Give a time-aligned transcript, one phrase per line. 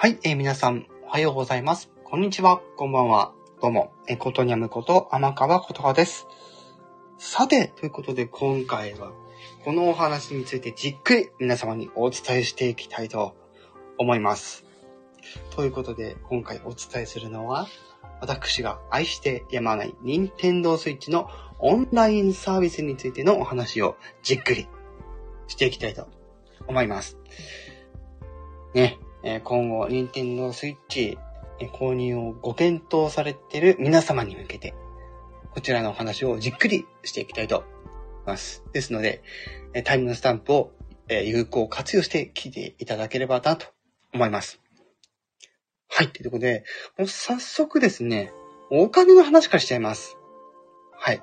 [0.00, 1.90] はい、えー皆さん、おはようございます。
[2.04, 3.32] こんにちは、こんばんは。
[3.60, 6.28] どうも、えーことにゃむこと、天川ことはです。
[7.18, 9.10] さて、ということで今回は、
[9.64, 13.34] このお話についてじっくり皆様にお伝えしていきたいと
[13.98, 14.64] 思います。
[15.56, 17.66] ということで、今回お伝えするのは、
[18.20, 21.28] 私が愛してやまない任天堂スイッチの
[21.58, 24.68] オンラインサービスについてのお話をじっくり
[25.48, 26.06] していきたいと
[26.68, 27.18] 思います。
[28.74, 31.18] ね、え今後、任天堂スイッチ
[31.60, 34.74] えー購入をご検討されている皆様に向けて、
[35.52, 38.62] こちらのお話をじっくりしていきたいと思います。
[38.72, 39.22] ですので、
[39.84, 40.72] タイムスタンプを
[41.08, 43.66] 有効活用して聞いていただければなと
[44.14, 44.60] 思います。
[45.88, 46.64] はい、ということで、
[46.96, 48.32] もう早速ですね、
[48.70, 50.16] お金の話からしちゃいます。
[50.92, 51.22] はい。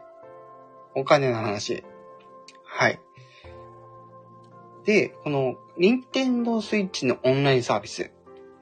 [0.96, 1.84] お金の話。
[2.64, 3.00] はい。
[4.86, 8.12] で、この、任天堂スイッチのオンラインサービス。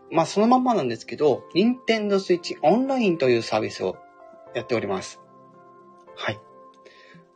[0.09, 3.97] まあ、そのまんまなんですけど、任天堂スイッチオンラインというサービスを
[4.55, 5.19] やっております。
[6.15, 6.39] はい。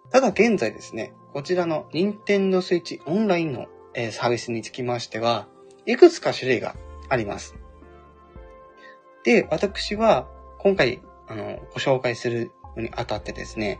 [0.09, 3.67] ただ現在ですね、こちらの任天堂スイッチオンラインの、
[4.11, 5.47] サービスにつきましては、
[5.85, 6.75] いくつか種類が
[7.09, 7.55] あります。
[9.23, 10.27] で、私は
[10.59, 13.79] 今回、あの、ご紹介するのにあたってですね、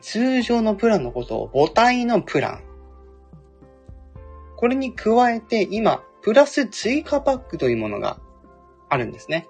[0.00, 2.71] 通常のプランのことを母体のプラン。
[4.62, 8.20] これに加えて今、プラス追加パックというものが
[8.88, 9.48] あるんですね。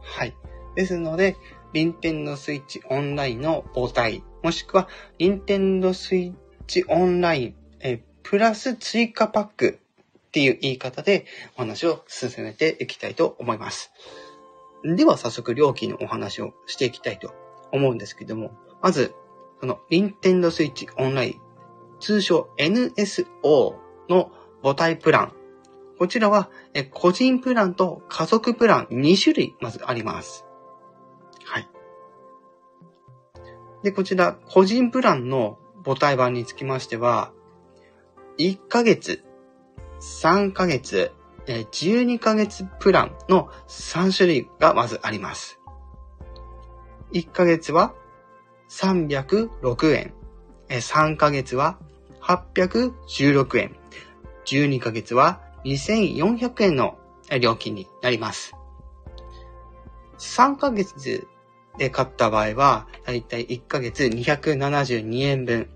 [0.00, 0.34] はい。
[0.74, 1.36] ですので、
[1.74, 4.88] 任天堂スイッチオンラインの母体、もしくは
[5.18, 6.34] 任天堂スイッ
[6.66, 9.78] チオンライン、えプラス追加パック
[10.28, 11.26] っていう言い方で
[11.56, 13.92] お話を進めていきたいと思います。
[14.82, 17.34] では早速料金のお話をしていきたいと
[17.70, 19.14] 思うんですけども、まず、
[19.60, 21.40] この任天堂スイッチオンライン、
[22.00, 23.74] 通称 NSO
[24.08, 24.32] の
[24.62, 25.32] 母体プラン。
[25.98, 26.48] こちらは、
[26.92, 30.46] 個人プランと家族プラン2種類まずあります。
[31.44, 31.68] はい。
[33.82, 37.32] で、こちら、個人プランの母体版につきましては、
[38.38, 39.24] 1ヶ月、
[40.00, 41.12] 3ヶ月、
[41.46, 45.58] 12ヶ月プランの3種類がまずあります。
[47.12, 47.94] 1ヶ月は
[48.68, 50.12] 306円、
[50.68, 51.78] 3ヶ月は
[52.20, 53.76] 816円、
[54.50, 56.98] 12ヶ月は2400円の
[57.40, 58.52] 料金になります。
[60.18, 61.26] 3ヶ月
[61.76, 65.68] で買った場合は、だいたい1ヶ月272円分。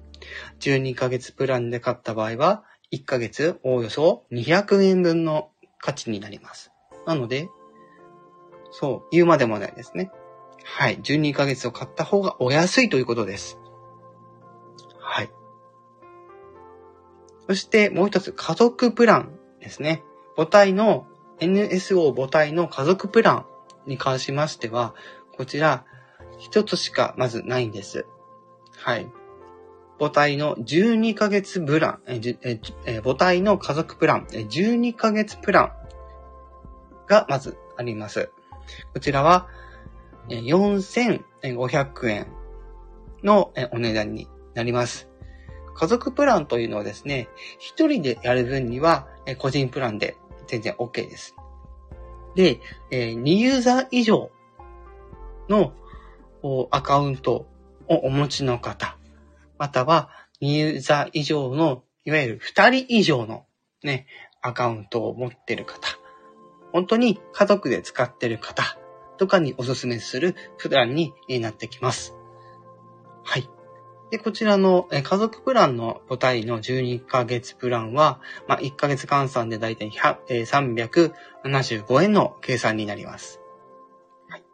[0.61, 6.73] 12ヶ月プランで買った場合は、1ヶ月おおよそ200円分の価値になります。
[7.07, 7.49] なので、
[8.71, 10.11] そう、言うまでもないですね。
[10.65, 10.99] はい。
[10.99, 13.59] 12ヶ月を買った方がお安いということです。
[17.47, 20.03] そしてもう一つ、家族プランですね。
[20.37, 21.07] 母体の
[21.41, 23.47] NSO 母体の家族プラン
[23.87, 24.95] に関しましては、
[25.37, 25.85] こちら、
[26.39, 28.07] 一つしかまずないんです。
[28.77, 29.11] はい。
[29.99, 35.73] 母体の12ヶ月プラン、ええ母体の家族プラン、12ヶ月プラン
[37.07, 38.31] がまずあります。
[38.95, 39.49] こちらは
[40.29, 42.27] 4500円
[43.23, 45.12] のお値段になります。
[45.83, 47.27] 家族プランというのはですね、
[47.59, 50.17] 一人でやる分にはえ個人プランで
[50.47, 51.35] 全然 OK です。
[52.37, 52.61] で、
[52.93, 54.31] えー2ユーザー以上
[55.49, 55.73] の
[56.71, 57.49] アカウント
[57.89, 58.97] をお持ちの方、
[59.59, 60.11] または
[60.41, 63.45] 2ユーザー以上の、いわゆる2人以上の
[63.83, 64.07] ね、
[64.41, 65.89] アカウントを持ってる方、
[66.71, 68.79] 本当に家族で使ってる方
[69.19, 72.15] とかにおすすめするプランになってきます。
[73.25, 73.51] はい。
[74.13, 83.41] で、こちらのえ家族プランの母体の12ヶ月プランは、まあ、1ヶ月換算でだいたい100えー375円の計算になります。
[84.29, 84.45] はい。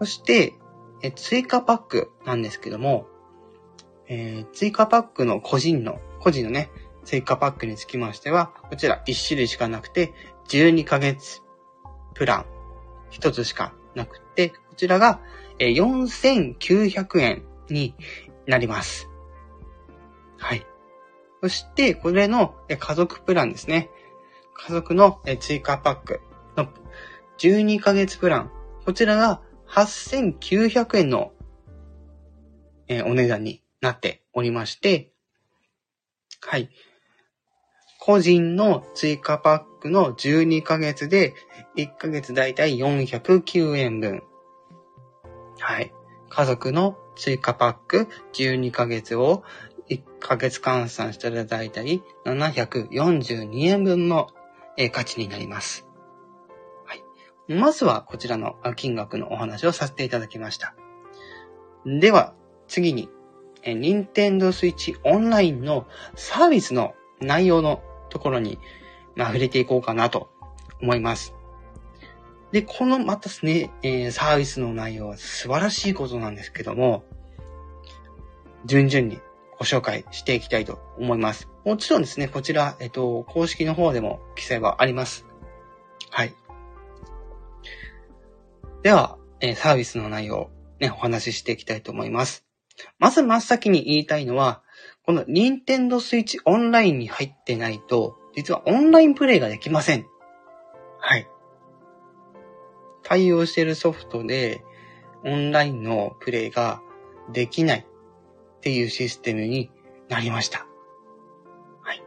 [0.00, 0.54] そして、
[1.00, 3.06] え追加パックなんですけども、
[4.08, 6.68] えー追加パックの個人の、個人のね、
[7.04, 10.12] 追加パックにつきましては、こちら1種類しかなくて、
[10.48, 11.40] 12ヶ月
[12.14, 12.46] プラン
[13.12, 15.20] 1つしかなくて、こちらが
[15.60, 17.94] えー4900円に
[18.46, 19.08] なります。
[20.38, 20.66] はい。
[21.42, 23.90] そして、これの家族プランですね。
[24.54, 26.20] 家族の追加パック
[26.56, 26.68] の
[27.38, 28.50] 12ヶ月プラン。
[28.84, 31.32] こちらが8900円の
[33.06, 35.12] お値段になっておりまして、
[36.40, 36.70] はい。
[37.98, 41.34] 個人の追加パックの12ヶ月で、
[41.76, 44.22] 1ヶ月だいたい409円分。
[45.58, 45.92] はい。
[46.28, 49.42] 家族の追加パック12ヶ月を
[49.88, 54.28] 1ヶ月換算したらだいたい742円分の
[54.92, 55.86] 価値になります。
[56.86, 57.02] はい
[57.52, 60.74] まずはこちらの金額のお話をさせていただきました。
[61.84, 62.34] では、
[62.68, 63.08] 次に、
[63.64, 68.58] 任天堂 switch オンラインのサービスの内容のところに、
[69.16, 70.30] まあ、触れていこうかなと
[70.80, 71.34] 思います。
[72.52, 77.02] で、このまたですね、えー、サービスの内容は素晴らしいことなんですけども、
[78.66, 79.18] 順々に
[79.58, 81.48] ご紹介していきたいと思います。
[81.64, 85.24] もちろんですね、こちら、えっと、公式の方でも記載はあります。
[86.10, 86.34] はい。
[88.82, 92.44] では、えー、サービスの内容、ね、お話ししていきたいと思います。
[92.98, 94.62] まず真っ先に言いたいのは、
[95.06, 100.06] この Nintendo Switch オンラインに入ってないと、実はオンラインプレイができません。
[100.98, 101.26] はい。
[103.02, 104.64] 対応してるソフトで、
[105.24, 106.82] オンラインのプレイが
[107.32, 109.70] できないっていうシステムに
[110.08, 110.66] なりました。
[111.82, 112.02] はい。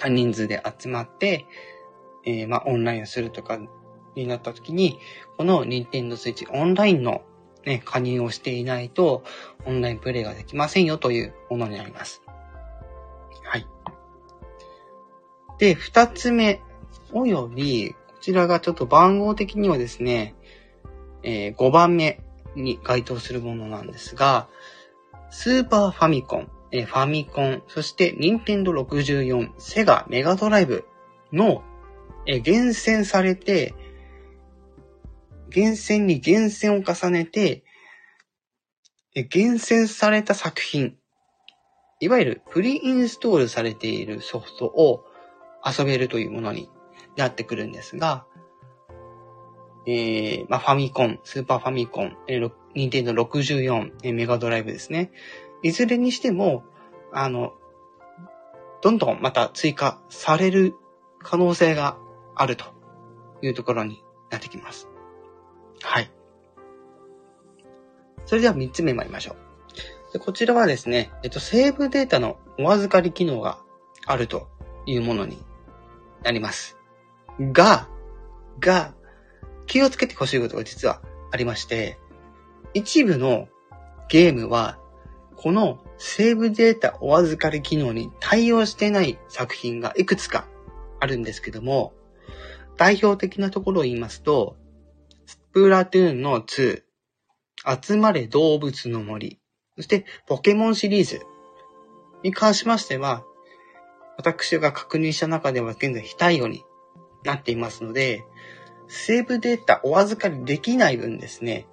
[0.00, 1.46] 多人数で集まって、
[2.24, 3.58] えー、まあ、オンラインをするとか
[4.14, 4.98] になった時に、
[5.36, 7.22] この Nintendo Switch オンラインの
[7.64, 9.22] ね、加入をしていないと、
[9.66, 12.22] オンラインプレイができませんよというものになります。
[13.44, 13.66] はい。
[15.58, 16.62] で、二つ目、
[17.12, 20.34] および、ちらがちょっと番号的にはですね、
[21.22, 22.20] えー、5番目
[22.54, 24.48] に該当するものなんですが、
[25.30, 30.84] スーパーファミコン、えー、ファミコン、そしてニンテンド64、セガメガドライブ
[31.32, 31.62] の、
[32.26, 33.74] えー、厳選されて、
[35.50, 37.64] 厳選に厳選を重ねて、
[39.30, 40.96] 厳選された作品、
[42.00, 45.04] いわゆるプリインストールされているソフトを
[45.66, 46.68] 遊べるというものに
[47.18, 48.26] なってくるんですが、
[49.86, 55.10] えー、まあ、ファミコン、スーパーファミコン、えー、ニンテンド64、えー、メガドライブですね。
[55.62, 56.62] いずれにしても、
[57.12, 57.54] あの、
[58.82, 60.74] どんどんまた追加される
[61.18, 61.96] 可能性が
[62.34, 62.66] あると
[63.42, 64.88] いうところになってきます。
[65.82, 66.10] はい。
[68.26, 70.12] それでは3つ目参りましょう。
[70.12, 73.58] でこちらはですね、えっと、セーブデータのお預かり機能が
[74.06, 74.48] あると
[74.86, 75.42] いうものに
[76.22, 76.77] なります。
[77.40, 77.88] が、
[78.60, 78.94] が、
[79.66, 81.98] 気をつけてほしいことが実はありまして、
[82.74, 83.48] 一部の
[84.08, 84.78] ゲームは、
[85.36, 90.46] このセーブデータお預かり機能に対応してない作品がいくつか
[91.00, 91.92] あるんですけども、
[92.76, 94.56] 代表的なところを言いますと、
[95.26, 96.82] スプラトゥーンの2、
[97.82, 99.38] 集まれ動物の森、
[99.76, 101.20] そしてポケモンシリーズ
[102.22, 103.24] に関しましては、
[104.16, 106.64] 私が確認した中では現在非対応に
[107.24, 108.24] なっていますので、
[108.86, 111.66] セーブデータお預かりできない分ですね、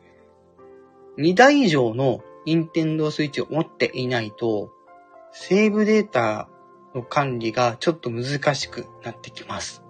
[1.18, 4.72] 2台以上のニンテンドースイッチを持っていないと、
[5.32, 6.50] セーブデータ
[6.94, 9.84] の管理がちょっと難しくなってきます。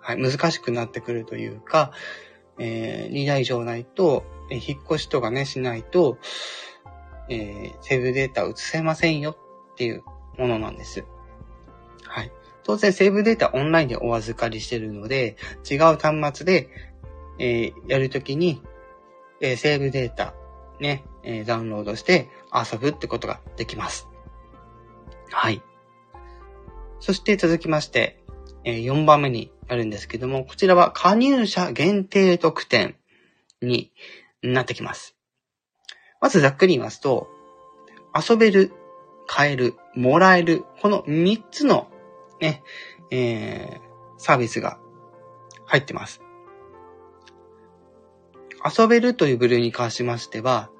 [0.00, 1.92] はい、難しくなってくるというか、
[2.58, 6.18] えー、2台以上ないと、え引っ越しとかね、しないと、
[7.28, 9.32] えー、セーブデータ移せませんよ
[9.72, 10.02] っていう
[10.38, 11.04] ものなんです。
[12.68, 15.38] 当然、セーブデータオンラインでお預かりしてるので、
[15.68, 16.68] 違う端末で、
[17.38, 18.60] えー、やるときに、
[19.40, 20.34] えー、セーブデータ、
[20.78, 24.06] ね、えー、ダウンロードして遊ぶってことができます。
[25.30, 25.62] はい。
[27.00, 28.22] そして続きまして、
[28.64, 32.96] えー、4番目になるんですけども、こちらは加入者限定特典
[33.62, 33.90] に
[34.42, 35.16] なってきます。
[36.20, 37.28] まずざっくり言いますと、
[38.14, 38.72] 遊べる、
[39.26, 41.88] 買える、もらえる、この3つの
[42.40, 42.62] ね、
[43.10, 43.80] えー、
[44.18, 44.78] サービスが
[45.66, 46.22] 入ってます。
[48.64, 50.70] 遊べるという部類に関しましては、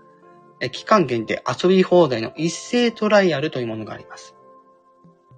[0.73, 4.35] 期間限定遊び放題の一斉トライアルというものがあります。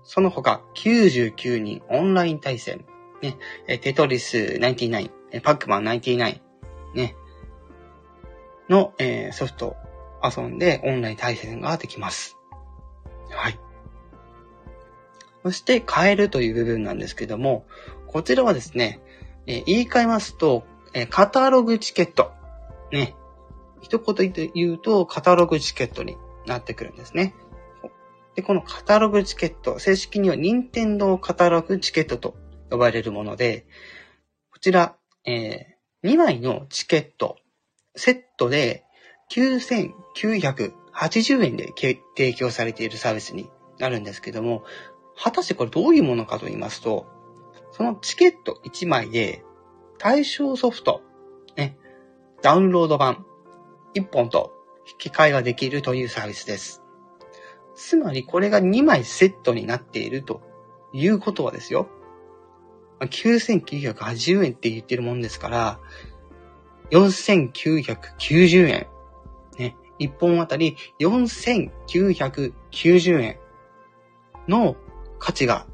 [0.03, 2.87] その他、99人オンライン対戦、
[3.21, 3.37] ね、
[3.79, 5.11] テトリス99、
[5.43, 6.41] パックマン99、
[6.95, 7.15] ね、
[8.69, 9.77] の、えー、ソフト
[10.25, 12.39] 遊んでオンライン対戦ができます。
[13.31, 13.61] はい。
[15.43, 17.65] そして、変えるという部分なんですけども、
[18.07, 19.01] こちらはですね、
[19.47, 22.33] えー、言い換えますと、えー、カタログチケット。
[22.93, 23.15] ね。
[23.81, 26.17] 一言で言うと、カタログチケットに
[26.47, 27.35] なってくるんですね。
[28.35, 32.37] で、このカタログチケット、正式には任天堂カタログチケットと
[32.71, 33.67] 呼ばれるもので、
[34.53, 37.37] こちら、えー、2枚のチケット、
[37.97, 38.85] セットで
[39.33, 44.65] 9980円で提供されているサービスになるんですけども、
[45.23, 47.07] 果たしてこれどういうものかと言いますと、
[47.73, 49.45] そのチケット1枚で
[49.99, 51.03] 対象ソフト、
[51.57, 51.77] ね、
[52.43, 53.27] ダウンロード版
[53.95, 54.53] 1本と
[54.87, 56.83] 引き換えができるというサービスです。
[57.75, 60.43] つまりこれが2枚セットになっていると
[60.93, 61.89] いうことはですよ。
[63.01, 65.81] 9980円って言ってるもんですから、
[66.91, 68.87] 4990円。
[69.59, 69.77] ね。
[69.99, 73.39] 1本あたり4990円
[74.49, 74.77] の
[75.21, 75.67] 価値が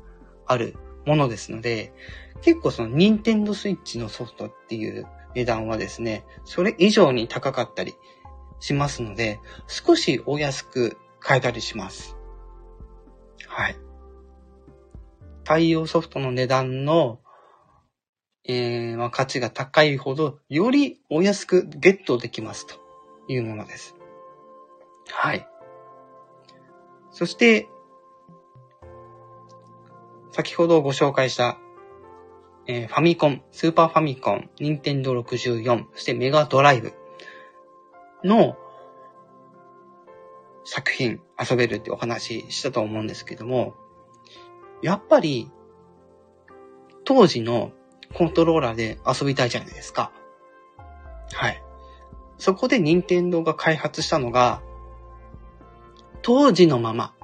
[0.47, 0.77] ある
[1.07, 1.95] ものですので、
[2.43, 7.95] 結構その任天堂スイッチのソフトっていう値段はですね、それ以上に高かったり
[8.61, 12.17] しますので、少しお安く買えたりします。
[13.47, 13.77] はい。
[15.45, 17.21] 対応ソフトの値段の、
[18.45, 22.75] えー、まあ、価値が高いほど、よりお安くゲットできますと
[23.29, 23.95] いうものです。
[25.09, 25.47] はい。
[27.11, 27.69] そして、
[30.37, 31.57] 先ほどご紹介した、
[32.67, 36.93] えー、ファミコン、スーパーファミコン、ニンテンドー64、そしてメガドライブ
[38.23, 38.59] の
[40.67, 43.77] 作品遊べるってお話ししたと思うんですけども、
[44.83, 45.51] やっぱり
[47.05, 47.73] 当時の
[48.13, 50.13] コントローラーで遊びたいじゃないですか。
[51.33, 51.63] はい。
[52.37, 54.61] そこで任天堂が開発したのが、
[56.21, 57.15] 当時のまま、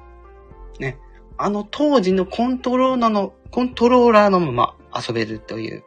[0.79, 0.99] ね、
[1.45, 5.83] あの当時のコントローラーの、コントローラーのまま遊べるという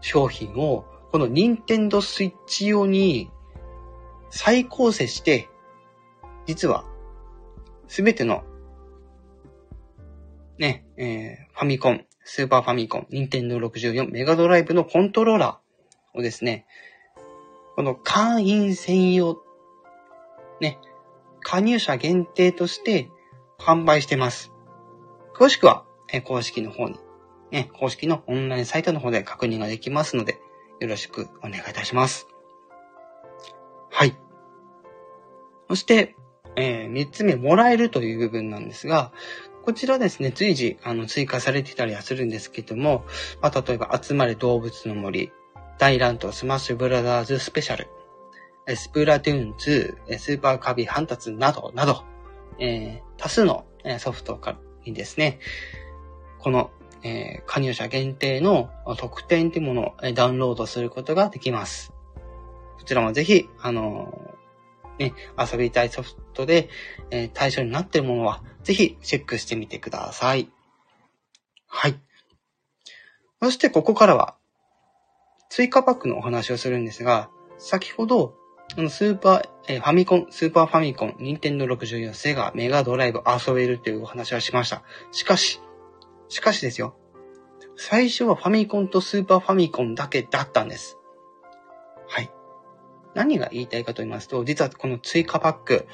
[0.00, 3.30] 商品を、この任天堂スイッチ用に
[4.30, 5.48] 再構成して、
[6.46, 6.84] 実は、
[7.86, 8.42] すべての、
[10.58, 16.66] ね、えー、ファミコン、スーパーファミコン、ニンテンドー64、メガドライブのコントローラーをですね、
[17.76, 19.40] この会員専用、
[20.60, 20.80] ね、
[21.40, 23.08] 加入者限定として
[23.60, 24.51] 販売してます。
[25.34, 26.98] 詳しくは、え公式の方に、
[27.50, 30.40] ね、公式のオンラインサイトの方で確認ができますので、
[30.80, 32.26] よろしくお願いいたします。
[33.90, 34.16] はい。
[35.68, 36.16] そして、
[36.56, 39.12] えー、三つ目、もらえるという部分なんですが、
[39.64, 43.04] こちらですね、随時、あの、追加されてたりはするんですけども、
[43.40, 45.32] まあ、例えば、集まれ動物の森、
[45.78, 47.88] 大乱闘スマッシュブラザーズスペシャル、
[48.76, 49.52] スプラトゥーン
[50.08, 52.04] 2、スーパーカービィハンターズなど、など、
[52.58, 53.66] えー、多数の
[53.98, 54.36] ソフト
[54.84, 55.38] にですね、
[56.38, 56.70] この、
[57.02, 61.92] えー、加入者限定の特典というものをダウンロードすることができます。
[62.78, 66.68] こちらもぜひ、あのー、ね、遊びたいソフトで、
[67.10, 70.50] えー、対象になっているものは、ぜひチェックしてみてください。
[71.66, 71.98] はい。
[73.40, 74.36] そしてここからは、
[75.48, 78.34] 追加パックのお話をするんですが、先ほど、
[78.76, 84.82] あの、スーパー、えー、ファミコン、スーパーファミコン、ニンテンド64、セガ、メガドライブ遊べるというお話はしました。
[85.10, 85.60] しかし、
[86.28, 86.96] しかしですよ。
[87.76, 90.98] 最初はファミコンとスーパーファミコンだけだったんです。
[92.08, 92.30] はい。
[93.14, 95.86] 何が言いたいかと言いますと、実はこの追加パック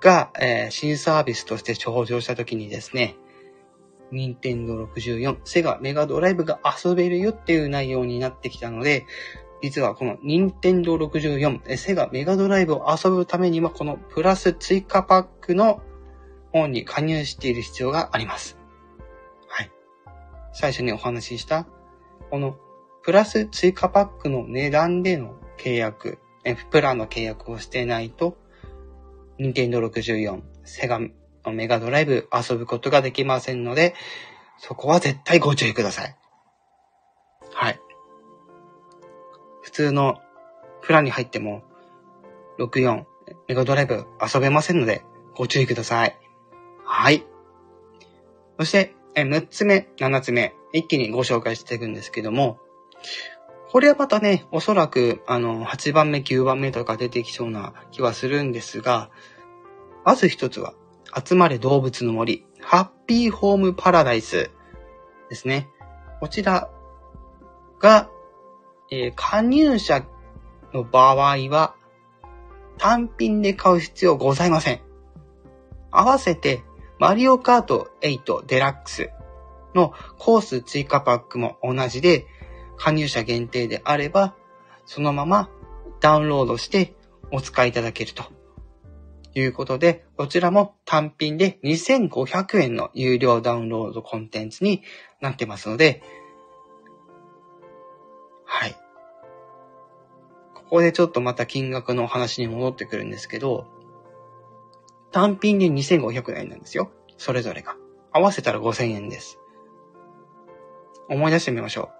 [0.00, 3.16] が、えー、新サービスとして登場した時にですね、
[4.10, 9.06] ニンテンド64、セガ、メガドライブが遊べるよっていう内容になってきたので、
[9.64, 15.80] 実はこの任天堂64、セガメガドライブを遊ぶためには、このプラス追加パックの
[16.52, 18.58] 方に加入している必要があります。
[19.48, 19.70] はい。
[20.52, 21.66] 最初にお話しした、
[22.30, 22.58] この
[23.02, 26.18] プラス追加パックの値段での契約、
[26.70, 28.36] プランの契約をしてないと、
[29.38, 31.00] 任天堂64、セガ
[31.50, 33.94] メガドライブ遊ぶことができませんので、
[34.58, 36.14] そこは絶対ご注意ください。
[37.54, 37.80] はい。
[39.74, 40.22] 普通の
[40.82, 41.64] プランに入っても、
[42.60, 43.04] 64、
[43.48, 45.02] メガドライブ遊べませんので、
[45.34, 46.16] ご注意ください。
[46.84, 47.24] はい。
[48.56, 52.60] そして、え6つ目、7つ目、一気にご紹介していくんですけども、
[53.72, 59.10] これはまたね、おそらく、あの、8番目、9番目とか出てきそうな気はするんですが、
[60.04, 60.74] まず一つは、
[61.26, 64.52] 集まれ動物の森、ハッピーホームパラダイス
[65.30, 65.68] ですね。
[66.20, 66.70] こちら
[67.80, 68.08] が、
[68.94, 70.06] えー、加入者
[70.72, 71.74] の場合は、
[72.78, 74.80] 単品で買う必要ございません。
[75.90, 76.62] 合わせて、
[76.98, 79.10] マリオカート8デラックス
[79.74, 82.26] のコース追加パックも同じで、
[82.76, 84.34] 加入者限定であれば、
[84.86, 85.48] そのまま
[86.00, 86.94] ダウンロードして
[87.32, 88.24] お使いいただけると
[89.34, 94.82] いうことで、こちらも単品で2500円の有料ダウンロードコンテンツに
[95.20, 96.02] なってますので、
[98.44, 98.83] はい。
[100.74, 103.68] ここでちょっとまた金額の話に戻ってくるんですけど、
[105.12, 106.90] 単品で2500円なんですよ。
[107.16, 107.76] それぞれが。
[108.10, 109.38] 合わせたら5000円です。
[111.08, 111.90] 思い出してみましょ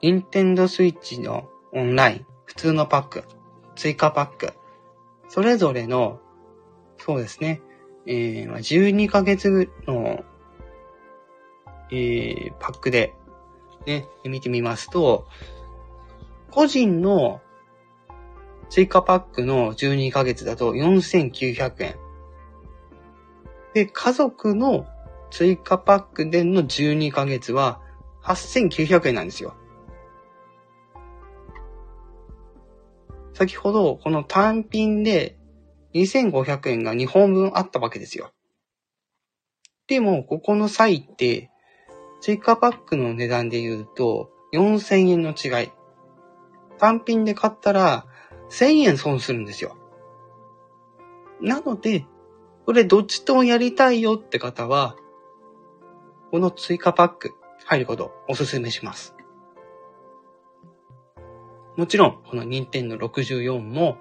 [0.00, 0.06] う。
[0.06, 3.24] ニンテンドスイッチのオンライン、普通のパック、
[3.76, 4.54] 追加パック、
[5.28, 6.20] それぞれの、
[6.96, 7.60] そうですね、
[8.06, 10.24] えー、12ヶ月の、
[11.90, 13.14] えー、パックで
[13.84, 15.26] ね、見てみますと、
[16.50, 17.42] 個人の
[18.70, 21.96] 追加パックの12ヶ月だと4900円。
[23.74, 24.86] で、家族の
[25.30, 27.80] 追加パックでの12ヶ月は
[28.22, 29.54] 8900円なんですよ。
[33.34, 35.36] 先ほど、この単品で
[35.94, 38.32] 2500円が2本分あったわけですよ。
[39.88, 41.50] でも、ここの際って、
[42.20, 45.70] 追加パックの値段で言うと、4000円の違い。
[46.78, 48.06] 単品で買ったら、
[48.50, 49.76] 1000円損するんですよ。
[51.40, 52.06] なので、
[52.66, 54.96] これどっちともやりたいよって方は、
[56.30, 59.14] この追加パック入ることをお勧めします。
[61.76, 63.98] もちろん、この任天堂64も、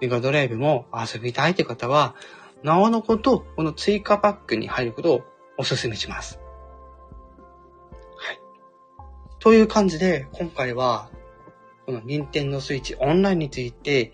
[0.00, 2.14] メガドライブも遊びたいって方は、
[2.62, 5.20] なおのこと、この追加パックに入ることを
[5.58, 6.40] お勧めします。
[8.16, 8.40] はい。
[9.38, 11.10] という感じで、今回は、
[11.86, 14.12] この任天堂スイッチオンラインについて、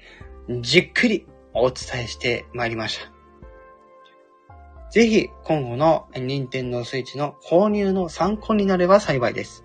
[0.61, 3.13] じっくりお伝えしてまいりました。
[4.91, 9.65] ぜひ、今後の任天堂スイッチの購入の参考になれば幸いです。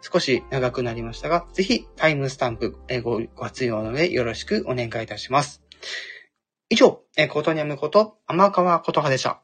[0.00, 5.62] 少し長くなりましたが、ぜひタイムスタンプご活用の上よろしくお願いいたします。
[6.70, 9.42] 以上、ことにゃむこと、天川ことはでした。